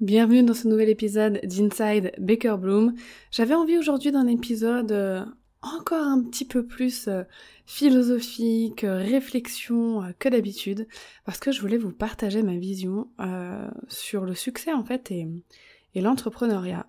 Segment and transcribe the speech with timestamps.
[0.00, 2.94] Bienvenue dans ce nouvel épisode d'Inside Baker Bloom.
[3.30, 5.22] J'avais envie aujourd'hui d'un épisode euh,
[5.60, 7.24] encore un petit peu plus euh,
[7.66, 10.88] philosophique, euh, réflexion que d'habitude,
[11.26, 13.08] parce que je voulais vous partager ma vision
[13.88, 15.28] sur le succès en fait et,
[15.94, 16.86] l'entrepreneuriat.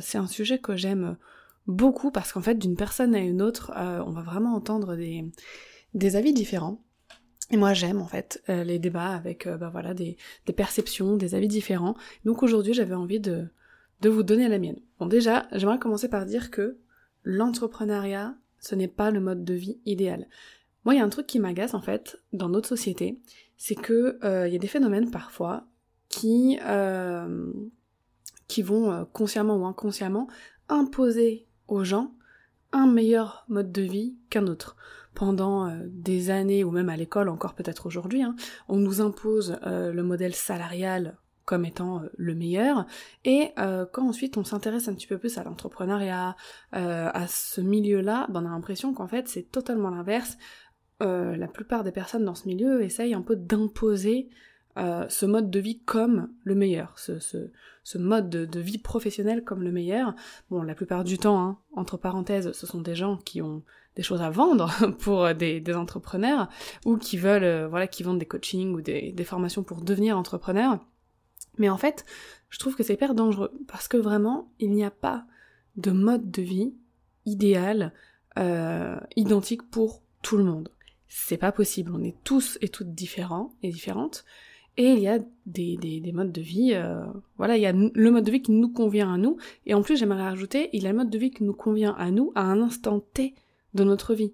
[0.00, 1.16] C'est un sujet que j'aime
[1.66, 4.98] beaucoup parce qu'en fait d'une personne à une autre, on va vraiment entendre
[5.94, 6.82] des avis différents.
[7.50, 10.16] Et moi j'aime en fait euh, les débats avec euh, bah, voilà des,
[10.56, 11.96] perceptions, des avis différents.
[12.24, 13.48] Donc aujourd'hui j'avais envie de,
[14.00, 14.78] de vous donner la mienne.
[14.98, 16.78] Bon déjà j'aimerais commencer par dire que
[17.24, 20.28] l'entrepreneuriat ce n'est pas le mode de vie idéal.
[20.84, 23.20] Moi il y a un truc qui m'agace en fait dans notre société,
[23.56, 25.66] c'est que euh, y a des phénomènes parfois
[26.08, 26.58] qui
[28.48, 30.28] qui vont consciemment ou inconsciemment
[30.68, 32.14] imposer aux gens
[32.72, 34.76] un meilleur mode de vie qu'un autre
[35.14, 38.34] pendant euh, des années, ou même à l'école encore peut-être aujourd'hui, hein,
[38.68, 42.86] on nous impose euh, le modèle salarial comme étant euh, le meilleur,
[43.24, 46.36] et quand ensuite on s'intéresse un petit peu plus à l'entrepreneuriat,
[46.72, 50.38] à ce milieu-là, ben on a l'impression qu'en fait c'est totalement l'inverse.
[51.00, 54.28] la plupart des personnes dans ce milieu essayent un peu d'imposer
[54.76, 60.14] ce mode de vie comme le meilleur, ce, mode de, vie professionnelle comme le meilleur.
[60.50, 63.64] Bon, la plupart du temps, hein, entre parenthèses, ce sont des gens qui ont
[63.96, 66.48] des choses à vendre pour des, des entrepreneurs
[66.84, 70.78] ou qui veulent, euh, voilà, qui vendent des coachings ou des, formations pour devenir entrepreneur.
[71.58, 72.04] Mais en fait,
[72.48, 75.24] je trouve que c'est hyper dangereux parce que vraiment, il n'y a pas
[75.76, 76.74] de mode de vie
[77.26, 77.92] idéal,
[78.38, 80.70] euh, identique pour tout le monde.
[81.08, 81.92] C'est pas possible.
[81.94, 84.24] On est tous et toutes différents et différentes.
[84.76, 87.04] Et il y a des, des, des modes de vie, euh,
[87.36, 89.36] voilà, il y a le mode de vie qui nous convient à nous.
[89.66, 91.94] Et en plus, j'aimerais rajouter, il y a le mode de vie qui nous convient
[91.98, 93.34] à nous à un instant T
[93.74, 94.32] de notre vie.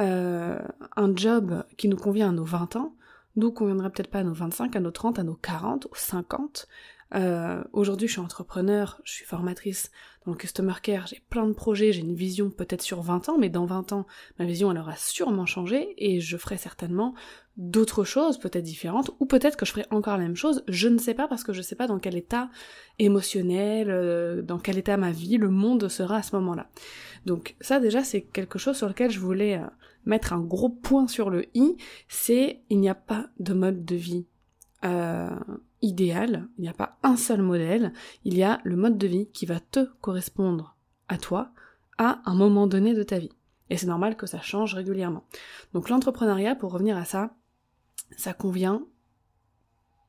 [0.00, 0.58] Euh,
[0.96, 2.94] un job qui nous convient à nos 20 ans,
[3.36, 6.68] nous conviendra peut-être pas à nos 25, à nos 30, à nos 40, aux 50.
[7.14, 9.90] Euh, Aujourd'hui, je suis entrepreneur, je suis formatrice
[10.24, 13.38] dans le customer care, j'ai plein de projets, j'ai une vision peut-être sur 20 ans,
[13.38, 14.06] mais dans 20 ans,
[14.38, 17.14] ma vision elle aura sûrement changé et je ferai certainement
[17.56, 20.98] d'autres choses, peut-être différentes, ou peut-être que je ferai encore la même chose, je ne
[20.98, 22.50] sais pas parce que je ne sais pas dans quel état
[22.98, 26.68] émotionnel, euh, dans quel état ma vie, le monde sera à ce moment-là.
[27.26, 29.66] Donc ça déjà c'est quelque chose sur lequel je voulais euh,
[30.04, 31.76] mettre un gros point sur le i,
[32.08, 34.26] c'est il n'y a pas de mode de vie
[34.84, 35.30] euh,
[35.80, 37.92] idéal, il n'y a pas un seul modèle,
[38.24, 40.76] il y a le mode de vie qui va te correspondre
[41.06, 41.52] à toi
[41.98, 43.32] à un moment donné de ta vie.
[43.70, 45.24] Et c'est normal que ça change régulièrement.
[45.72, 47.34] Donc l'entrepreneuriat, pour revenir à ça,
[48.16, 48.86] ça convient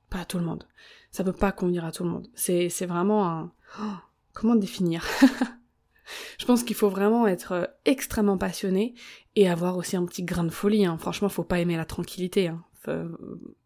[0.09, 0.68] pas à tout le monde.
[1.12, 2.28] Ça peut pas convenir à tout le monde.
[2.35, 3.51] C'est, c'est vraiment un...
[3.79, 3.96] Oh,
[4.34, 5.06] comment définir?
[6.38, 8.94] Je pense qu'il faut vraiment être euh, extrêmement passionné
[9.35, 10.85] et avoir aussi un petit grain de folie.
[10.85, 10.97] Hein.
[10.97, 12.50] Franchement, faut pas aimer la tranquillité.
[12.50, 12.63] Hein.
[12.88, 13.09] Euh,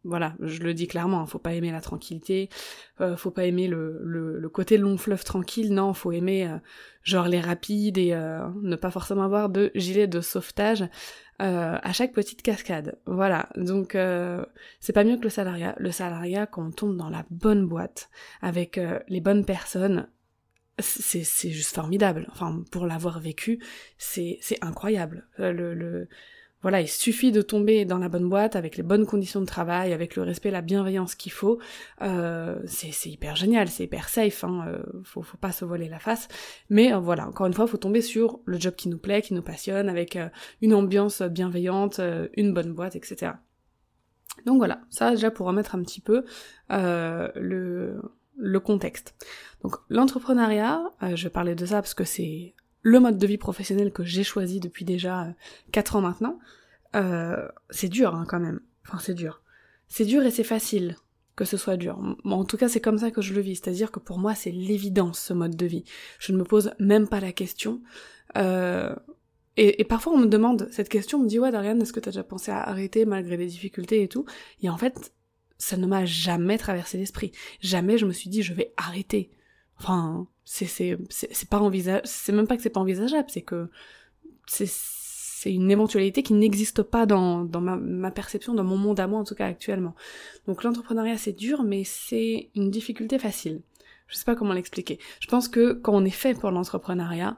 [0.05, 1.25] voilà, je le dis clairement, hein.
[1.25, 2.47] faut pas aimer la tranquillité,
[3.01, 6.49] euh, faut pas aimer le, le, côté long fleuve tranquille, non, faut aimer
[7.03, 10.85] genre les rapides et ne pas forcément avoir de gilet de sauvetage
[11.39, 12.99] à chaque petite cascade.
[13.05, 13.97] Voilà, donc
[14.79, 15.75] c'est pas mieux que le salariat.
[15.77, 18.09] Le salariat, quand on tombe dans la bonne boîte,
[18.41, 20.07] avec les bonnes personnes,
[20.81, 22.27] c'est juste formidable.
[22.31, 23.59] Enfin, pour l'avoir vécu,
[23.97, 25.27] c'est incroyable.
[25.39, 26.07] Euh, le,
[26.61, 29.93] voilà, il suffit de tomber dans la bonne boîte avec les bonnes conditions de travail,
[29.93, 31.59] avec le respect, la bienveillance qu'il faut.
[32.01, 34.43] Euh, c'est hyper génial, c'est hyper safe.
[34.43, 36.27] Hein, euh, faut, faut pas se voler la face.
[36.69, 39.33] Mais euh, voilà, encore une fois, faut tomber sur le job qui nous plaît, qui
[39.33, 40.17] nous passionne, avec
[40.61, 42.01] une ambiance bienveillante,
[42.35, 43.33] une bonne boîte, etc.
[44.45, 46.23] Donc voilà, ça déjà pour remettre un petit peu
[46.69, 47.99] le
[48.39, 49.13] le contexte.
[49.63, 53.37] Donc l'entrepreneuriat, euh, je vais parler de ça parce que c'est le mode de vie
[53.37, 55.33] professionnel que j'ai choisi depuis déjà
[55.71, 56.39] 4 euh, ans maintenant.
[56.95, 58.59] Euh, c'est dur hein, quand même.
[58.87, 59.41] Enfin c'est dur.
[59.87, 60.95] C'est dur et c'est facile
[61.35, 61.99] que ce soit dur.
[62.25, 63.55] En tout cas c'est comme ça que je le vis.
[63.55, 65.83] C'est-à-dire que pour moi c'est l'évidence ce mode de vie.
[66.19, 67.81] Je ne me pose même pas la question.
[69.57, 72.11] Et, parfois on me demande cette question, on me dit ouais Darian, est-ce que t'as
[72.11, 74.25] déjà pensé à arrêter malgré les difficultés et tout?
[74.61, 75.13] Et en fait,
[75.57, 77.33] ça ne m'a jamais traversé l'esprit.
[77.59, 79.31] Jamais je me suis dit je vais arrêter.
[79.77, 83.69] Enfin, c'est c'est c'est pas envisageable, c'est même pas que c'est pas envisageable, c'est que
[84.47, 89.05] c'est une éventualité qui n'existe pas dans, dans ma, ma, perception, dans mon monde à
[89.05, 89.93] moi en tout cas actuellement.
[90.47, 93.61] Donc l'entrepreneuriat c'est dur, mais c'est une difficulté facile.
[94.07, 94.97] Je sais pas comment l'expliquer.
[95.19, 97.37] Je pense que quand on est fait pour l'entrepreneuriat,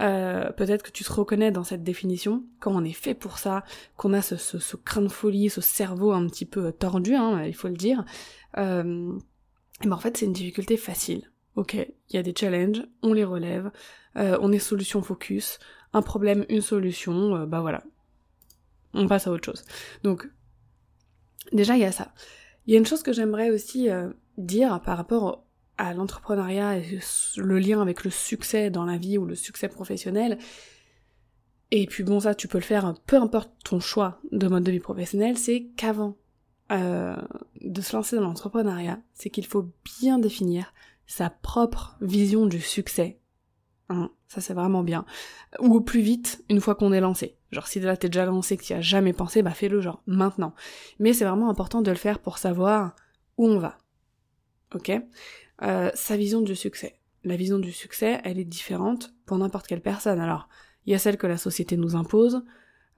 [0.00, 3.64] euh, peut-être que tu te reconnais dans cette définition, quand on est fait pour ça,
[3.96, 7.42] qu'on a ce, ce, ce, crâne de folie, ce cerveau un petit peu tordu, hein,
[7.46, 8.04] il faut le dire,
[8.58, 9.12] euh,
[9.82, 11.29] et ben en fait c'est une difficulté facile.
[11.56, 13.70] Ok, il y a des challenges, on les relève,
[14.16, 15.58] euh, on est solution focus,
[15.92, 17.82] un problème, une solution, euh, bah voilà.
[18.94, 19.64] On passe à autre chose.
[20.02, 20.28] Donc,
[21.52, 22.12] déjà il y a ça.
[22.66, 25.44] Il y a une chose que j'aimerais aussi euh, dire par rapport
[25.76, 26.98] à l'entrepreneuriat et
[27.36, 30.38] le lien avec le succès dans la vie ou le succès professionnel.
[31.72, 34.72] Et puis bon ça tu peux le faire peu importe ton choix de mode de
[34.72, 36.16] vie professionnel, c'est qu'avant
[36.70, 39.68] de se lancer dans l'entrepreneuriat, c'est qu'il faut
[40.00, 40.72] bien définir
[41.10, 43.18] sa propre vision du succès.
[43.88, 45.04] Hein, ça c'est vraiment bien.
[45.58, 47.36] Ou au plus vite, une fois qu'on est lancé.
[47.50, 50.54] Genre si là t'es déjà lancé, que tu as jamais pensé, bah fais-le genre maintenant.
[51.00, 52.94] Mais c'est vraiment important de le faire pour savoir
[53.38, 53.78] où on va.
[54.72, 54.92] Ok?
[55.62, 57.00] Euh, sa vision du succès.
[57.24, 60.20] La vision du succès, elle est différente pour n'importe quelle personne.
[60.20, 60.48] Alors,
[60.86, 62.44] il y a celle que la société nous impose,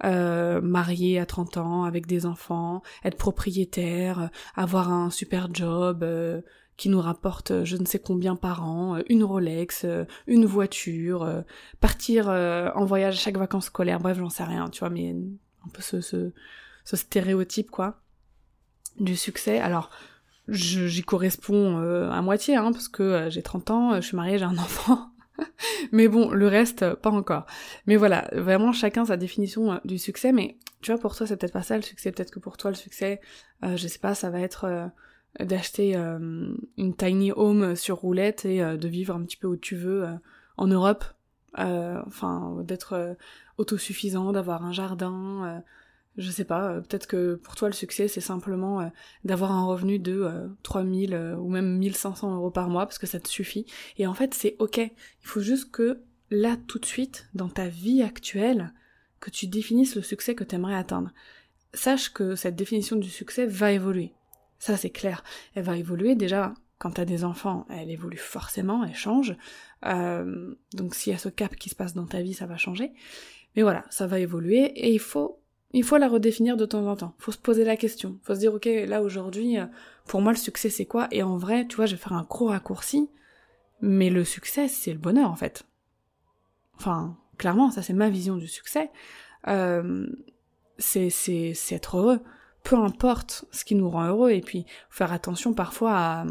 [0.05, 6.43] euh, marier à 30 ans, avec des enfants, être propriétaire, avoir un super job euh,
[6.77, 9.87] qui nous rapporte je ne sais combien par an, une Rolex,
[10.27, 11.45] une voiture,
[11.81, 15.15] partir en voyage à chaque vacances scolaires, bref, j'en sais rien, tu vois, mais
[15.65, 16.33] un peu ce, ce,
[16.85, 18.01] ce stéréotype, quoi,
[18.99, 19.59] du succès.
[19.59, 19.91] Alors,
[20.49, 24.17] j'y corresponds euh, à moitié, hein, parce que euh, j'ai 30 ans, euh, je suis
[24.17, 25.09] mariée, j'ai un enfant.
[25.93, 27.47] mais bon, le reste, pas encore.
[27.87, 31.53] Mais voilà, vraiment chacun sa définition du succès, mais tu vois, pour toi, c'est peut-être
[31.53, 33.21] pas ça le succès, peut-être que pour toi, le succès,
[33.63, 34.91] je sais pas, ça va être
[35.41, 40.07] d'acheter une tiny home sur roulette et de vivre un petit peu où tu veux
[40.57, 41.05] en Europe,
[41.55, 43.17] enfin, d'être
[43.57, 45.63] autosuffisant, d'avoir un jardin,
[46.17, 48.89] je sais pas, euh, peut-être que pour toi le succès c'est simplement euh,
[49.25, 53.07] d'avoir un revenu de euh, 3000 euh, ou même 1500 euros par mois parce que
[53.07, 53.67] ça te suffit.
[53.99, 54.93] Et en fait c'est ok, il
[55.23, 56.01] faut juste que
[56.31, 58.73] là tout de suite, dans ta vie actuelle,
[59.21, 61.11] que tu définisses le succès que tu aimerais atteindre.
[61.75, 64.13] Sache que cette définition du succès va évoluer.
[64.63, 65.25] Ça c'est clair.
[65.57, 69.35] Elle va évoluer déjà quand t'as des enfants, elle évolue forcément, elle change.
[69.83, 72.93] donc s'il y a ce cap qui se passe dans ta vie, ça va changer.
[73.57, 75.41] Mais voilà, ça va évoluer et il faut
[75.73, 77.17] il faut la redéfinir de temps en temps.
[77.19, 78.21] Faut se poser la question.
[78.23, 79.67] Faut se dire, ok, là aujourd'hui, euh,
[80.07, 81.09] pour moi le succès c'est quoi?
[81.11, 83.11] Et en vrai, tu vois, je vais faire un gros raccourci,
[83.81, 85.65] mais le succès c'est le bonheur en fait.
[86.77, 88.93] Enfin, clairement, ça c'est ma vision du succès.
[89.49, 90.07] Euh,
[90.79, 91.09] c'est
[91.73, 92.21] être heureux.
[92.65, 96.27] Peu importe ce qui nous rend heureux, et puis faire attention parfois à,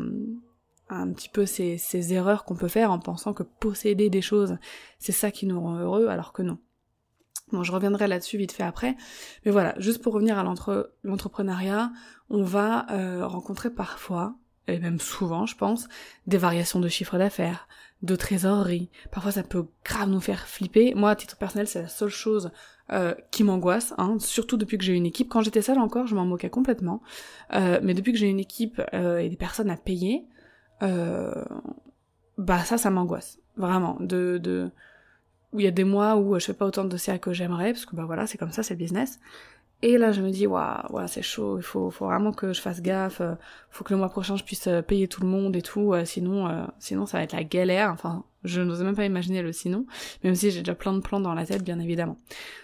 [0.89, 4.57] un petit peu ces, ces erreurs qu'on peut faire en pensant que posséder des choses,
[4.99, 6.57] c'est ça qui nous rend heureux, alors que non.
[7.51, 8.95] Bon, je reviendrai là-dessus vite fait après.
[9.45, 10.43] Mais voilà, juste pour revenir à
[11.03, 11.91] l'entrepreneuriat,
[12.29, 14.35] on va euh, rencontrer parfois,
[14.67, 15.87] et même souvent je pense,
[16.27, 17.67] des variations de chiffre d'affaires,
[18.01, 18.89] de trésorerie.
[19.11, 20.93] Parfois ça peut grave nous faire flipper.
[20.95, 22.51] Moi, à titre personnel, c'est la seule chose
[22.91, 25.29] euh, qui m'angoisse, hein, surtout depuis que j'ai une équipe.
[25.29, 27.01] Quand j'étais seule encore, je m'en moquais complètement.
[27.53, 30.25] Euh, mais depuis que j'ai une équipe et des personnes à payer,
[30.81, 33.39] bah ça, ça m'angoisse.
[33.55, 33.97] Vraiment.
[33.99, 34.37] De...
[34.37, 34.71] de
[35.53, 37.73] où il y a des mois où je fais pas autant de dossiers que j'aimerais,
[37.73, 39.19] parce que bah voilà, c'est comme ça, c'est le business.
[39.83, 42.81] Et là, je me dis, waouh, ouais, c'est chaud, il faut, vraiment que je fasse
[42.81, 43.33] gaffe, euh,
[43.71, 46.05] faut que le mois prochain je puisse euh, payer tout le monde et tout, euh,
[46.05, 47.89] sinon, sinon ça va être la galère.
[47.91, 49.85] Enfin, je n'ose même pas imaginer le sinon,
[50.23, 52.17] même si j'ai déjà plein de plans dans la tête, bien évidemment.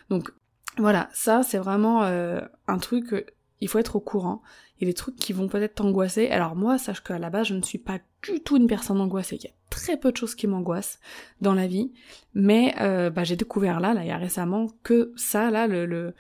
[0.09, 0.31] Donc,
[0.77, 4.43] voilà, ça, c'est vraiment un truc, il faut être au courant.
[4.79, 6.29] Il y a des trucs qui vont peut-être t'angoisser.
[6.29, 9.37] Alors moi, sache qu'à la base, je ne suis pas du tout une personne angoissée.
[9.37, 10.99] Il y a très peu de choses qui m'angoissent
[11.41, 11.91] dans la vie.
[12.35, 12.75] Mais
[13.09, 16.13] bah, j'ai découvert là, là, il y a récemment, que ça, là, le, le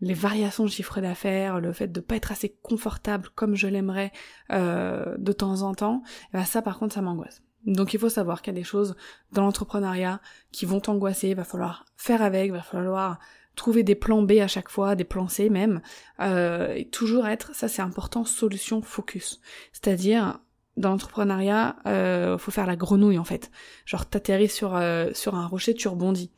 [0.00, 4.12] les variations de chiffre d'affaires, le fait de pas être assez confortable comme je l'aimerais
[4.52, 6.02] euh, de temps en temps,
[6.32, 7.42] bah ça par contre ça m'angoisse.
[7.66, 8.96] Donc il faut savoir qu'il y a des choses
[9.32, 10.20] dans l'entrepreneuriat
[10.52, 13.18] qui vont t'angoisser, va falloir faire avec, va falloir
[13.56, 15.82] trouver des plans B à chaque fois, des plans C même,
[16.20, 19.40] euh, et toujours être, ça c'est important, solution focus.
[19.72, 20.38] C'est-à-dire,
[20.76, 23.50] dans l'entrepreneuriat, euh, faut faire la grenouille en fait.
[23.84, 26.30] Genre t'atterris sur euh, sur un rocher, tu rebondis.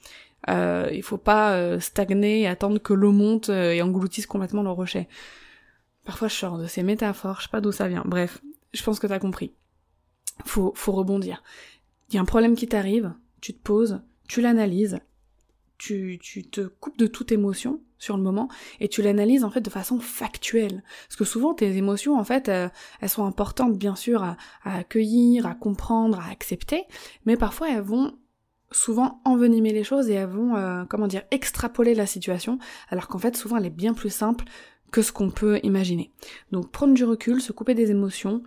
[0.48, 4.70] Euh, il faut pas euh, stagner attendre que l'eau monte euh, et engloutisse complètement le
[4.70, 5.08] rocher.
[6.04, 8.02] Parfois je sors de ces métaphores, je sais pas d'où ça vient.
[8.06, 8.40] Bref,
[8.72, 9.52] je pense que t'as compris.
[10.46, 11.42] Faut faut rebondir.
[12.08, 14.98] Il y a un problème qui t'arrive, tu te poses, tu l'analyses,
[15.76, 18.48] tu, tu te coupes de toute émotion sur le moment
[18.80, 20.82] et tu l'analyses en fait de façon factuelle.
[21.06, 22.68] Parce que souvent tes émotions en fait euh,
[23.00, 26.84] elles sont importantes bien sûr à, accueillir, à comprendre, à accepter,
[27.26, 28.14] mais parfois elles vont
[28.72, 32.58] souvent envenimer les choses et vont euh, comment dire extrapoler la situation
[32.88, 34.44] alors qu'en fait souvent elle est bien plus simple
[34.90, 36.12] que ce qu'on peut imaginer.
[36.52, 38.42] Donc prendre du recul, se couper des émotions,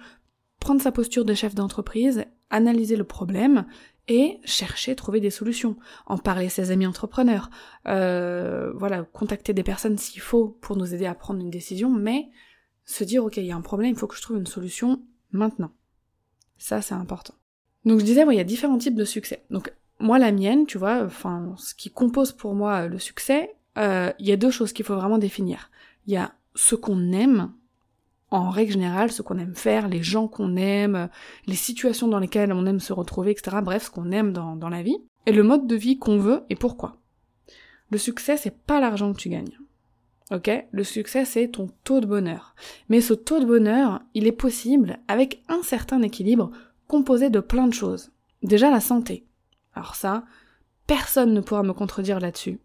[0.60, 3.66] prendre sa posture de chef d'entreprise, analyser le problème
[4.08, 7.50] et chercher, trouver des solutions, en parler à ses amis entrepreneurs,
[7.88, 12.30] euh, voilà, contacter des personnes s'il faut pour nous aider à prendre une décision, mais
[12.86, 15.02] se dire ok, il y a un problème, il faut que je trouve une solution
[15.32, 15.72] maintenant.
[16.58, 17.34] Ça, c'est important.
[17.86, 19.46] Donc je disais, il y a différents types de succès.
[20.04, 24.28] Moi, la mienne, tu vois, enfin, ce qui compose pour moi le succès, euh, il
[24.28, 25.72] y a deux choses qu'il faut vraiment définir.
[26.06, 27.54] Il y a ce qu'on aime,
[28.30, 31.10] en règle générale, ce qu'on aime faire, les gens qu'on aime,
[31.48, 33.58] les situations dans lesquelles on aime se retrouver, etc.
[33.64, 36.44] Bref, ce qu'on aime dans, dans la vie, et le mode de vie qu'on veut
[36.50, 36.98] et pourquoi.
[37.90, 39.58] Le succès, c'est pas l'argent que tu gagnes.
[40.32, 40.50] Ok?
[40.72, 42.56] Le succès, c'est ton taux de bonheur.
[42.90, 46.52] Mais ce taux de bonheur, il est possible avec un certain équilibre
[46.88, 48.12] composé de plein de choses.
[48.42, 49.26] Déjà la santé.
[49.76, 50.24] Alors ça,
[50.88, 52.60] personne ne pourra me contredire là-dessus.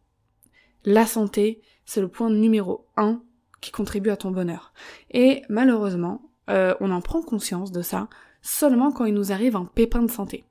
[0.84, 3.22] La santé, c'est le point numéro un
[3.60, 4.72] qui contribue à ton bonheur.
[5.10, 8.08] Et malheureusement, euh, on en prend conscience de ça
[8.40, 10.44] seulement quand il nous arrive un pépin de santé.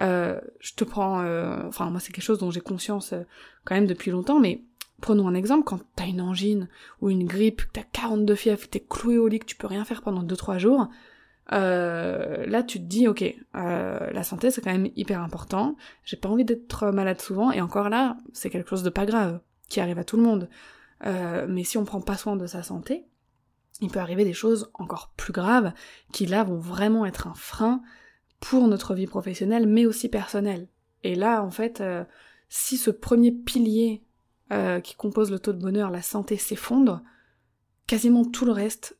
[0.00, 3.12] Euh, je te prends, euh, enfin moi c'est quelque chose dont j'ai conscience
[3.64, 4.62] quand même depuis longtemps, mais
[5.00, 6.68] prenons un exemple, quand t'as une angine
[7.00, 9.84] ou une grippe, que t'as 42 fièvres, t'es cloué au lit, que tu peux rien
[9.84, 10.88] faire pendant 2-3 jours,
[11.50, 13.24] là tu te dis ok,
[13.54, 17.88] la santé c'est quand même hyper important, j'ai pas envie d'être malade souvent, et encore
[17.88, 20.48] là, c'est quelque chose de pas grave, qui arrive à tout le monde.
[21.06, 23.04] Euh, mais si on prend pas soin de sa santé,
[23.80, 25.72] il peut arriver des choses encore plus graves
[26.12, 27.82] qui là vont vraiment être un frein
[28.40, 30.68] pour notre vie professionnelle mais aussi personnelle.
[31.04, 32.04] Et là en fait, euh,
[32.48, 34.02] si ce premier pilier
[34.50, 37.02] euh, qui compose le taux de bonheur, la santé, s'effondre,
[37.86, 38.98] quasiment tout le reste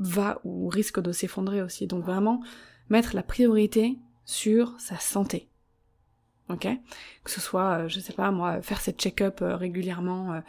[0.00, 1.86] va ou risque de s'effondrer aussi.
[1.86, 2.42] Donc vraiment
[2.88, 5.50] mettre la priorité sur sa santé
[6.50, 6.68] ok?
[7.24, 10.40] Que ce soit, euh, je sais pas moi, faire ses check-up euh, régulièrement euh,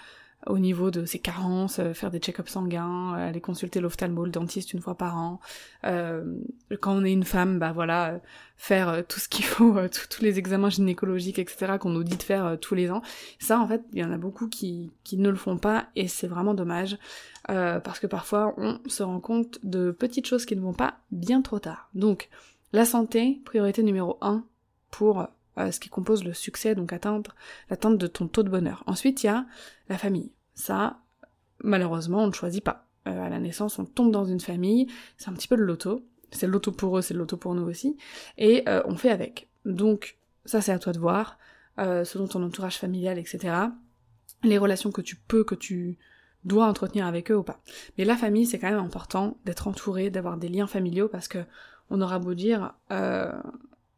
[0.47, 4.81] au niveau de ses carences, faire des check-ups sanguins, aller consulter l'ophtalmo, le dentiste une
[4.81, 5.39] fois par an.
[5.83, 8.19] quand on est une femme, bah voilà,
[8.57, 9.75] faire tout ce qu'il faut,
[10.09, 11.77] tous les examens gynécologiques, etc.
[11.79, 13.01] qu'on nous dit de faire tous les ans.
[13.39, 16.07] Ça, en fait, il y en a beaucoup qui, qui ne le font pas et
[16.07, 16.97] c'est vraiment dommage
[17.47, 21.41] parce que parfois on se rend compte de petites choses qui ne vont pas bien
[21.41, 21.89] trop tard.
[21.93, 22.29] Donc,
[22.73, 24.45] la santé, priorité numéro un
[24.91, 25.27] pour
[25.69, 27.35] ce qui compose le succès, donc atteindre
[27.69, 28.83] l'atteinte de ton taux de bonheur.
[28.87, 29.45] Ensuite, il y a
[29.89, 30.31] la famille.
[30.55, 31.01] Ça,
[31.63, 32.87] malheureusement, on ne choisit pas.
[33.07, 34.87] Euh, à la naissance, on tombe dans une famille,
[35.17, 36.05] c'est un petit peu de l'auto.
[36.31, 37.97] C'est le loto pour eux, c'est le loto pour nous aussi.
[38.37, 39.49] Et euh, on fait avec.
[39.65, 41.37] Donc, ça c'est à toi de voir,
[41.79, 43.55] euh, selon ton entourage familial, etc.
[44.43, 45.97] Les relations que tu peux, que tu
[46.43, 47.61] dois entretenir avec eux ou pas.
[47.97, 51.39] Mais la famille, c'est quand même important d'être entouré, d'avoir des liens familiaux, parce que
[51.89, 52.73] on aura beau dire,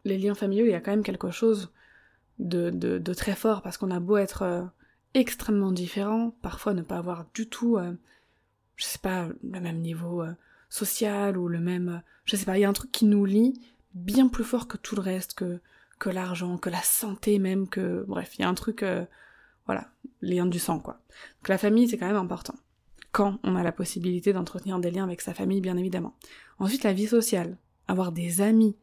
[0.05, 1.71] les liens familiaux, il y a quand même quelque chose
[2.39, 4.63] de, très fort, parce qu'on a beau être euh,
[5.13, 7.93] extrêmement différents, parfois ne pas avoir du tout, euh,
[8.75, 10.33] je sais pas, le même niveau euh,
[10.69, 13.53] social ou le même, je sais pas, il y a un truc qui nous lie
[13.93, 15.59] bien plus fort que tout le reste, que,
[15.99, 18.83] que l'argent, que la santé même, que, bref, il y a un truc,
[19.65, 19.91] voilà,
[20.21, 20.99] les liens du sang, quoi.
[21.39, 22.55] Donc la famille, c'est quand même important.
[23.11, 26.15] Quand on a la possibilité d'entretenir des liens avec sa famille, bien évidemment.
[26.57, 27.57] Ensuite, la vie sociale.
[27.87, 28.75] Avoir des amis,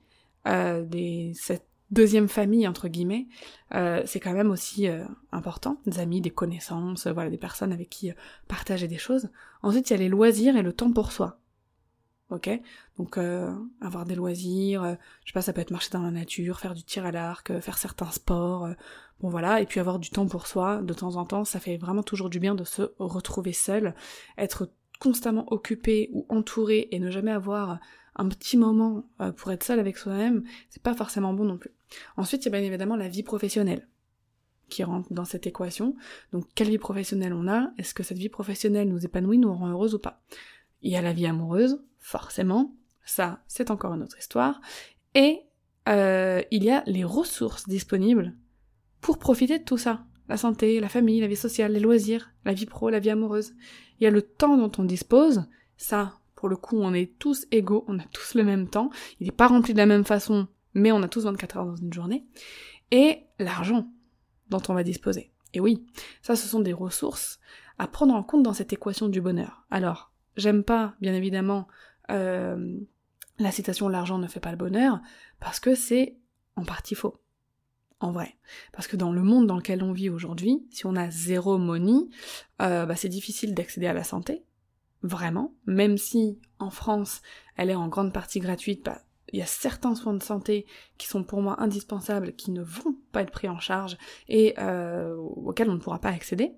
[0.46, 3.26] euh, des, cette deuxième famille entre guillemets,
[3.74, 7.88] euh, c'est quand même aussi euh, important, des amis, des connaissances, voilà, des personnes avec
[7.90, 8.12] qui
[8.48, 9.30] partager des choses.
[9.62, 11.38] Ensuite, il y a les loisirs et le temps pour soi.
[12.30, 12.48] Ok?
[12.96, 13.18] Donc
[13.80, 16.84] avoir des loisirs, je sais pas, ça peut être marcher dans la nature, faire du
[16.84, 18.68] tir à l'arc, faire certains sports,
[19.18, 21.76] bon voilà, et puis avoir du temps pour soi de temps en temps, ça fait
[21.76, 23.96] vraiment toujours du bien de se retrouver seul,
[24.38, 24.70] être
[25.00, 27.80] constamment occupé ou entouré et ne jamais avoir
[28.14, 31.72] un petit moment euh, pour être seul avec soi-même, c'est pas forcément bon non plus.
[32.16, 33.88] Ensuite, il y a bien évidemment la vie professionnelle
[34.68, 35.96] qui rentre dans cette équation.
[36.32, 37.72] Donc, quelle vie professionnelle on a?
[37.78, 40.22] Est-ce que cette vie professionnelle nous épanouit, nous rend heureuse ou pas?
[40.82, 42.76] Il y a la vie amoureuse, forcément.
[43.04, 44.60] Ça, c'est encore une autre histoire.
[45.14, 45.40] Et
[45.88, 48.36] euh, il y a les ressources disponibles
[49.00, 50.04] pour profiter de tout ça.
[50.28, 53.54] La santé, la famille, la vie sociale, les loisirs, la vie pro, la vie amoureuse.
[54.00, 55.44] Il y a le temps dont on dispose.
[55.76, 58.90] Ça, pour le coup, on est tous égaux, on a tous le même temps.
[59.20, 61.76] Il n'est pas rempli de la même façon, mais on a tous 24 heures dans
[61.76, 62.26] une journée.
[62.90, 63.88] Et l'argent
[64.48, 65.32] dont on va disposer.
[65.52, 65.86] Et oui,
[66.22, 67.40] ça, ce sont des ressources
[67.78, 69.64] à prendre en compte dans cette équation du bonheur.
[69.70, 71.66] Alors, j'aime pas, bien évidemment,
[72.10, 72.78] euh,
[73.38, 75.00] la citation l'argent ne fait pas le bonheur,
[75.40, 76.16] parce que c'est
[76.56, 77.19] en partie faux.
[78.00, 78.36] En vrai.
[78.72, 82.08] Parce que dans le monde dans lequel on vit aujourd'hui, si on a zéro money,
[82.62, 84.42] euh, bah, c'est difficile d'accéder à la santé,
[85.02, 87.20] vraiment, même si en France
[87.56, 89.02] elle est en grande partie gratuite, bah,
[89.32, 90.66] il y a certains soins de santé
[90.96, 95.14] qui sont pour moi indispensables, qui ne vont pas être pris en charge et euh,
[95.16, 96.52] auxquels on ne pourra pas accéder,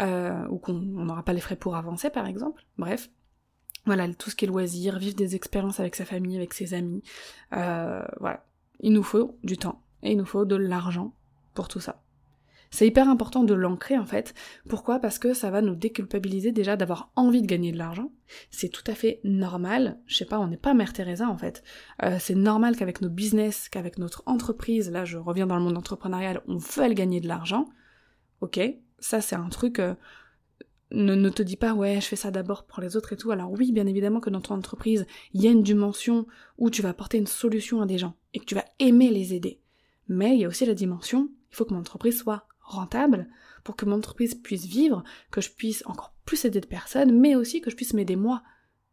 [0.00, 2.64] euh, ou qu'on n'aura pas les frais pour avancer par exemple.
[2.78, 3.10] Bref,
[3.86, 7.02] voilà, tout ce qui est loisir, vivre des expériences avec sa famille, avec ses amis.
[7.50, 8.46] Voilà.
[8.82, 11.14] Il nous faut du temps et il nous faut de l'argent
[11.54, 12.02] pour tout ça.
[12.70, 14.32] C'est hyper important de l'ancrer en fait.
[14.68, 15.00] Pourquoi?
[15.00, 18.12] Parce que ça va nous déculpabiliser déjà d'avoir envie de gagner de l'argent.
[18.50, 19.98] C'est tout à fait normal.
[20.06, 21.64] Je sais pas, on n'est pas Mère Teresa en fait.
[22.04, 25.76] Euh, c'est normal qu'avec nos business, qu'avec notre entreprise, là je reviens dans le monde
[25.76, 27.68] entrepreneurial, on veut gagner de l'argent.
[28.40, 28.60] Ok,
[29.00, 29.80] ça c'est un truc.
[29.80, 29.94] Euh,
[30.92, 33.32] ne, ne, te dis pas ouais je fais ça d'abord pour les autres et tout.
[33.32, 36.26] Alors oui bien évidemment que dans ton entreprise il y a une dimension
[36.56, 39.34] où tu vas apporter une solution à des gens et que tu vas aimer les
[39.34, 39.60] aider.
[40.10, 43.28] Mais il y a aussi la dimension, il faut que mon entreprise soit rentable
[43.62, 47.36] pour que mon entreprise puisse vivre, que je puisse encore plus aider de personnes, mais
[47.36, 48.42] aussi que je puisse m'aider moi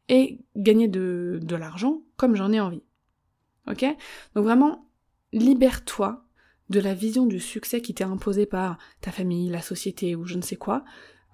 [0.10, 2.84] et gagner de, de l'argent comme j'en ai envie.
[3.68, 3.84] Ok?
[4.36, 4.88] Donc vraiment,
[5.34, 6.24] libère-toi
[6.70, 10.36] de la vision du succès qui t'est imposée par ta famille, la société ou je
[10.36, 10.86] ne sais quoi.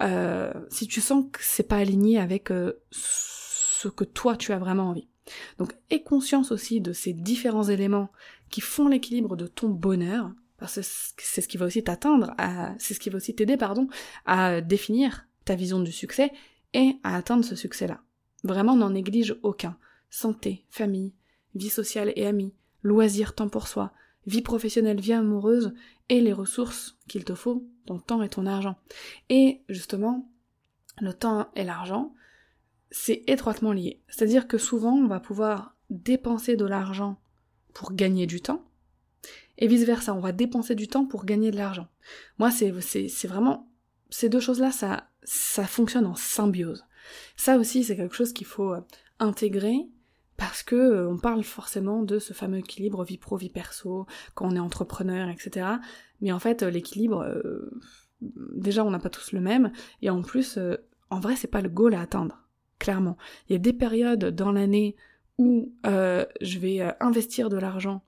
[0.02, 4.60] Euh, si tu sens que c'est pas aligné avec euh, ce que toi tu as
[4.60, 5.10] vraiment envie.
[5.58, 8.10] Donc aie conscience aussi de ces différents éléments
[8.50, 12.34] qui font l'équilibre de ton bonheur parce que c'est ce qui va aussi t'atteindre,
[12.80, 13.90] c'est ce qui va aussi t'aider, pardon,
[14.26, 16.32] à définir ta vision du succès
[16.74, 18.02] et à atteindre ce succès-là.
[18.46, 19.78] Vraiment, n'en néglige aucun.
[20.10, 21.14] Santé, famille,
[21.54, 23.92] vie sociale et amis, loisirs, temps pour soi,
[24.26, 25.74] vie professionnelle, vie amoureuse,
[26.08, 28.78] et les ressources qu'il te faut, ton temps et ton argent.
[29.30, 30.30] Et justement,
[31.02, 32.14] le temps et l'argent,
[32.90, 34.02] c'est étroitement lié.
[34.08, 37.20] C'est-à-dire que souvent, on va pouvoir dépenser de l'argent
[37.74, 38.64] pour gagner du temps,
[39.58, 41.88] et vice versa, on va dépenser du temps pour gagner de l'argent.
[42.40, 43.70] Moi, c'est, c'est, vraiment,
[44.10, 46.86] ces deux choses-là, ça, ça fonctionne en symbiose.
[47.36, 48.82] Ça aussi, c'est quelque chose qu'il faut euh,
[49.20, 49.88] intégrer
[50.38, 54.48] parce que euh, on parle forcément de ce fameux équilibre vie pro vie perso quand
[54.52, 55.68] on est entrepreneur etc
[56.22, 57.24] mais en fait euh, l'équilibre
[58.20, 60.58] déjà on n'a pas tous le même et en plus
[61.12, 62.48] en vrai c'est pas le goal à atteindre
[62.80, 63.16] clairement
[63.48, 64.96] il y a des périodes dans l'année
[65.38, 68.04] où je vais investir de l'argent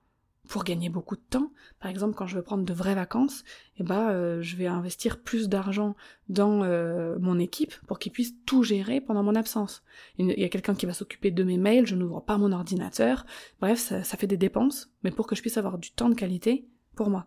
[0.46, 1.50] pour gagner beaucoup de temps.
[1.80, 3.44] Par exemple, quand je veux prendre de vraies vacances,
[3.78, 5.96] eh ben, euh, je vais investir plus d'argent
[6.28, 9.82] dans euh, mon équipe pour qu'ils puissent tout gérer pendant mon absence.
[10.18, 13.26] Il y a quelqu'un qui va s'occuper de mes mails, je n'ouvre pas mon ordinateur.
[13.60, 16.14] Bref, ça, ça, fait des dépenses, mais pour que je puisse avoir du temps de
[16.14, 17.26] qualité pour moi.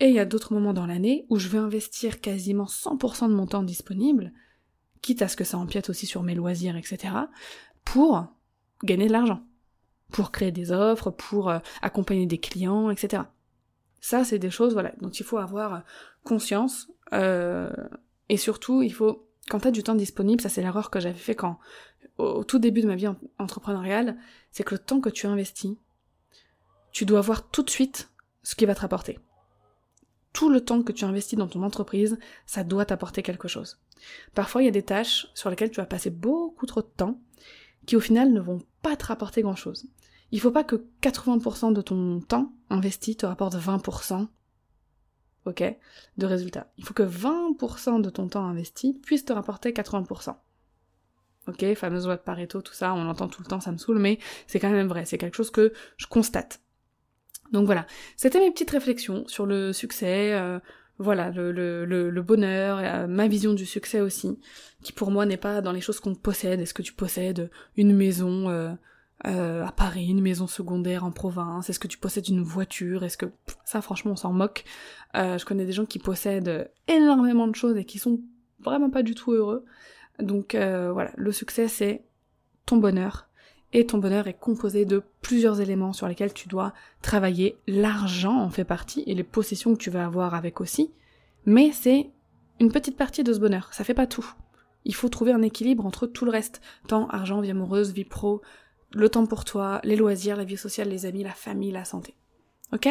[0.00, 3.34] Et il y a d'autres moments dans l'année où je veux investir quasiment 100% de
[3.34, 4.32] mon temps disponible,
[5.02, 7.14] quitte à ce que ça empiète aussi sur mes loisirs, etc.,
[7.84, 8.26] pour
[8.82, 9.42] gagner de l'argent
[10.10, 13.24] pour créer des offres, pour euh, accompagner des clients, etc.
[14.00, 15.82] Ça, c'est des choses voilà, dont il faut avoir
[16.24, 16.88] conscience.
[17.12, 17.70] Euh,
[18.28, 21.18] et surtout, il faut, quand tu as du temps disponible, ça c'est l'erreur que j'avais
[21.18, 21.58] fait quand,
[22.18, 23.08] au, tout début de ma vie
[23.38, 24.16] entrepreneuriale,
[24.50, 25.76] c'est que le temps que tu investis,
[26.92, 28.10] tu dois voir tout de suite
[28.42, 29.18] ce qui va te rapporter.
[30.32, 33.80] Tout le temps que tu investis dans ton entreprise, ça doit t'apporter quelque chose.
[34.34, 37.20] Parfois, il y a des tâches sur lesquelles tu vas passer beaucoup trop de temps,
[37.86, 39.86] qui au final ne vont pas te rapporter grand chose.
[40.30, 44.26] Il faut pas que 80% de ton temps investi te rapporte 20%
[45.46, 45.62] ok,
[46.16, 46.72] de résultats.
[46.78, 50.36] Il faut que 20% de ton temps investi puisse te rapporter 80%.
[51.46, 53.98] Ok, fameuse loi de Pareto, tout ça, on l'entend tout le temps, ça me saoule,
[53.98, 56.60] mais c'est quand même vrai, c'est quelque chose que je constate.
[57.52, 60.58] Donc voilà, c'était mes petites réflexions sur le succès, euh,
[60.98, 64.38] voilà, le, le, le, bonheur, euh, ma vision du succès aussi,
[64.82, 66.60] qui pour moi n'est pas dans les choses qu'on possède.
[66.60, 68.72] Est-ce que tu possèdes une maison euh,
[69.26, 71.68] euh, à Paris, une maison secondaire en province?
[71.68, 73.02] Est-ce que tu possèdes une voiture?
[73.02, 73.26] Est-ce que
[73.64, 74.64] ça, franchement, on s'en moque.
[75.14, 78.20] je connais des gens qui possèdent énormément de choses et qui sont
[78.60, 79.64] vraiment pas du tout heureux.
[80.20, 82.04] Donc voilà, le succès c'est
[82.66, 83.28] ton bonheur,
[83.74, 87.58] et ton bonheur est composé de plusieurs éléments sur lesquels tu dois travailler.
[87.66, 90.92] L'argent en fait partie et les possessions que tu vas avoir avec aussi,
[91.44, 92.10] mais c'est
[92.60, 94.26] une petite partie de ce bonheur, ça fait pas tout.
[94.84, 98.42] Il faut trouver un équilibre entre tout le reste, temps, argent, vie amoureuse, vie pro,
[98.92, 102.14] le temps pour toi, les loisirs, la vie sociale, les amis, la famille, la santé.
[102.72, 102.88] Ok?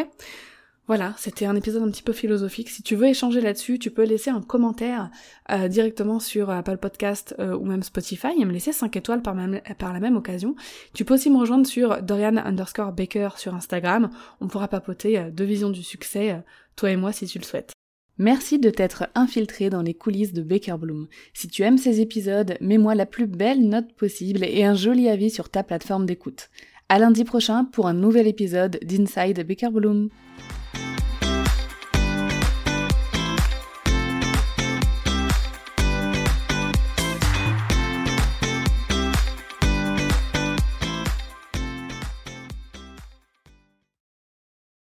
[0.85, 2.69] Voilà, c'était un épisode un petit peu philosophique.
[2.69, 5.11] Si tu veux échanger là-dessus, tu peux laisser un commentaire
[5.49, 9.33] euh, directement sur Apple Podcast euh, ou même Spotify et me laisser 5 étoiles par,
[9.33, 10.55] la même occasion.
[10.93, 14.09] Tu peux aussi me rejoindre sur Dorian underscore Baker sur Instagram.
[14.41, 16.43] On pourra papoter euh, de vision du succès,
[16.75, 17.71] toi et moi si tu le souhaites.
[18.17, 21.07] Merci de t'être infiltré dans les coulisses de Baker Bloom.
[21.33, 25.31] Si tu aimes ces épisodes, mets-moi la plus belle note possible et un joli avis
[25.31, 26.49] sur ta plateforme d'écoute.
[26.89, 30.09] À lundi prochain pour un nouvel épisode d'Inside Baker Bloom.